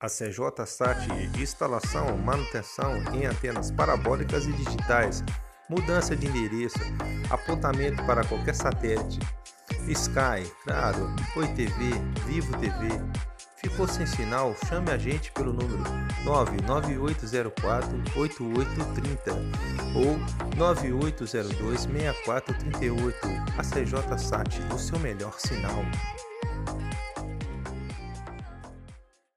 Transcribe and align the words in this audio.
A 0.00 0.08
CJ 0.08 0.66
SAT 0.66 1.08
instalação, 1.38 2.18
manutenção 2.18 2.96
em 3.14 3.26
antenas 3.26 3.70
parabólicas 3.70 4.44
e 4.44 4.52
digitais, 4.52 5.22
mudança 5.70 6.16
de 6.16 6.26
endereço, 6.26 6.78
apontamento 7.30 8.04
para 8.04 8.24
qualquer 8.24 8.54
satélite, 8.54 9.20
Sky, 9.88 10.50
Claro, 10.64 11.14
Oi 11.36 11.46
TV, 11.54 11.72
Vivo 12.26 12.58
TV. 12.58 12.88
Ficou 13.56 13.88
sem 13.88 14.04
sinal? 14.04 14.54
Chame 14.68 14.90
a 14.90 14.98
gente 14.98 15.32
pelo 15.32 15.52
número 15.52 15.82
99804 16.24 17.96
8830 18.14 19.32
ou 19.94 20.18
9802 20.56 21.82
6438. 21.82 23.16
A 23.56 23.62
CJ 23.62 24.18
SAT, 24.18 24.60
o 24.74 24.78
seu 24.78 24.98
melhor 24.98 25.38
sinal. 25.38 25.82